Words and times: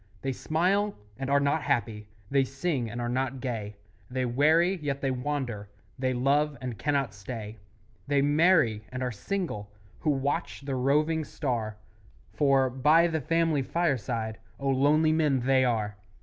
They 0.23 0.31
smile 0.31 0.95
and 1.19 1.29
are 1.29 1.39
not 1.39 1.61
happy; 1.61 2.07
They 2.31 2.43
sing 2.43 2.89
and 2.89 2.99
are 2.99 3.07
not 3.07 3.39
gay; 3.39 3.75
They 4.09 4.25
weary, 4.25 4.77
yet 4.77 4.99
they 4.99 5.11
wander; 5.11 5.69
They 5.99 6.11
love, 6.11 6.57
and 6.59 6.75
cannot 6.79 7.13
stay; 7.13 7.59
They 8.07 8.19
marry, 8.23 8.83
and 8.91 9.03
are 9.03 9.11
single 9.11 9.71
Who 9.99 10.09
watch 10.09 10.61
the 10.61 10.73
roving 10.73 11.23
star, 11.23 11.77
For, 12.33 12.67
by 12.71 13.05
the 13.05 13.21
family 13.21 13.61
fireside, 13.61 14.39
Oh, 14.59 14.69
lonely 14.69 15.11
men 15.11 15.41
they 15.41 15.63
are! 15.65 15.95